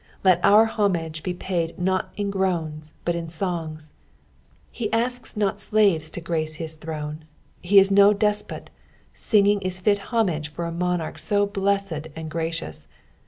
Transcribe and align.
Let 0.23 0.43
our 0.43 0.65
homage 0.65 1.21
be 1.21 1.37
Said 1.39 1.77
not 1.77 2.09
in 2.17 2.31
grosns 2.31 2.93
but 3.05 3.13
songs. 3.29 3.93
He 4.71 4.91
asks 4.91 5.37
not 5.37 5.59
slaves 5.59 6.09
to 6.09 6.19
grace 6.21 6.55
his 6.55 6.73
throne; 6.73 7.25
he 7.61 7.77
is 7.77 7.91
no 7.91 8.11
espot; 8.11 8.69
singing 9.13 9.61
is 9.61 9.79
fit 9.79 9.99
homage 10.11 10.47
for 10.49 10.65
a 10.65 10.71
monarch 10.71 11.19
so 11.19 11.45
blessed 11.45 12.07
and 12.15 12.31
grBcious. 12.31 12.87